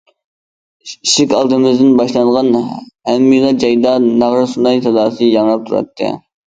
ئىشىك 1.07 1.35
ئالدىمىزدىن 1.41 1.93
باشلانغان 2.01 2.51
ھەممىلا 3.11 3.55
جايدا 3.67 3.95
ناغرا- 4.09 4.53
سۇناي 4.57 4.87
ساداسى 4.89 5.35
ياڭراپ 5.37 5.71
تۇراتتى. 5.71 6.17